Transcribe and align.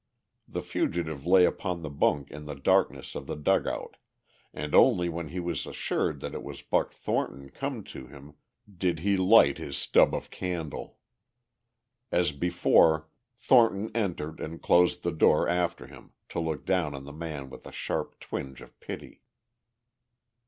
The 0.47 0.63
fugitive 0.63 1.27
lay 1.27 1.45
upon 1.45 1.83
the 1.83 1.89
bunk 1.91 2.31
in 2.31 2.45
the 2.45 2.55
darkness 2.55 3.13
of 3.13 3.27
the 3.27 3.35
dugout, 3.35 3.97
and 4.51 4.73
only 4.73 5.09
when 5.09 5.27
he 5.27 5.39
was 5.39 5.67
assured 5.67 6.21
that 6.21 6.33
it 6.33 6.41
was 6.41 6.63
Buck 6.63 6.91
Thornton 6.91 7.51
come 7.51 7.83
to 7.93 8.07
him 8.07 8.33
did 8.79 9.01
he 9.01 9.15
light 9.15 9.59
his 9.59 9.77
stub 9.77 10.15
of 10.15 10.31
candle. 10.31 10.97
As 12.11 12.31
before 12.31 13.09
Thornton 13.37 13.91
entered 13.95 14.39
and 14.39 14.59
closed 14.59 15.03
the 15.03 15.11
door 15.11 15.47
after 15.47 15.85
him 15.85 16.13
to 16.29 16.39
look 16.39 16.65
down 16.65 16.95
on 16.95 17.03
the 17.03 17.13
man 17.13 17.51
with 17.51 17.67
a 17.67 17.71
sharp 17.71 18.19
twinge 18.19 18.59
of 18.63 18.79
pity. 18.79 19.21